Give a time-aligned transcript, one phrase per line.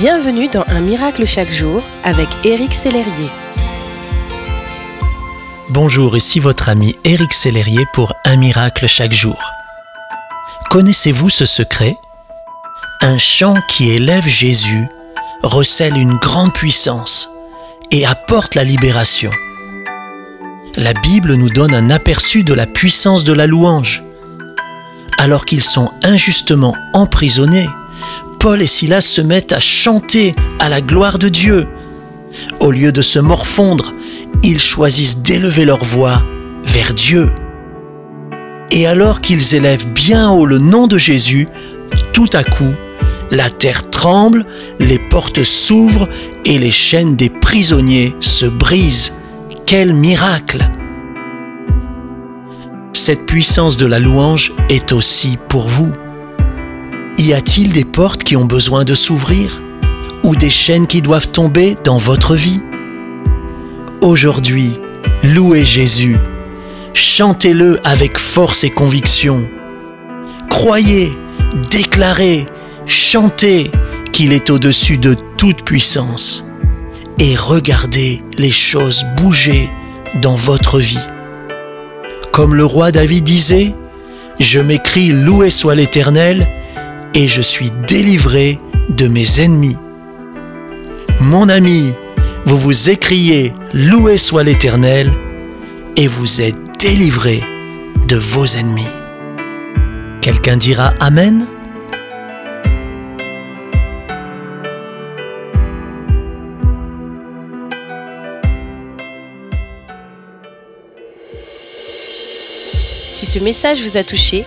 [0.00, 3.28] Bienvenue dans Un miracle chaque jour avec Éric Sellerier.
[5.68, 9.38] Bonjour, ici votre ami Éric Sellerier pour Un miracle chaque jour.
[10.70, 11.98] Connaissez-vous ce secret?
[13.02, 14.88] Un chant qui élève Jésus
[15.42, 17.28] recèle une grande puissance
[17.90, 19.30] et apporte la libération.
[20.76, 24.02] La Bible nous donne un aperçu de la puissance de la louange.
[25.18, 27.68] Alors qu'ils sont injustement emprisonnés,
[28.40, 31.68] Paul et Silas se mettent à chanter à la gloire de Dieu.
[32.60, 33.92] Au lieu de se morfondre,
[34.42, 36.22] ils choisissent d'élever leur voix
[36.64, 37.30] vers Dieu.
[38.70, 41.48] Et alors qu'ils élèvent bien haut le nom de Jésus,
[42.14, 42.72] tout à coup,
[43.30, 44.46] la terre tremble,
[44.78, 46.08] les portes s'ouvrent
[46.46, 49.12] et les chaînes des prisonniers se brisent.
[49.66, 50.66] Quel miracle
[52.94, 55.92] Cette puissance de la louange est aussi pour vous.
[57.20, 59.60] Y a-t-il des portes qui ont besoin de s'ouvrir
[60.24, 62.62] ou des chaînes qui doivent tomber dans votre vie?
[64.00, 64.78] Aujourd'hui,
[65.22, 66.16] louez Jésus,
[66.94, 69.46] chantez-le avec force et conviction.
[70.48, 71.12] Croyez,
[71.70, 72.46] déclarez,
[72.86, 73.70] chantez
[74.14, 76.46] qu'il est au-dessus de toute puissance
[77.18, 79.68] et regardez les choses bouger
[80.22, 81.06] dans votre vie.
[82.32, 83.74] Comme le roi David disait,
[84.38, 86.48] Je m'écris loué soit l'Éternel,
[87.14, 88.58] et je suis délivré
[88.88, 89.76] de mes ennemis.
[91.20, 91.92] Mon ami,
[92.44, 95.10] vous vous écriez Loué soit l'Éternel
[95.96, 97.42] et vous êtes délivré
[98.08, 98.88] de vos ennemis.
[100.20, 101.46] Quelqu'un dira Amen
[113.12, 114.46] Si ce message vous a touché,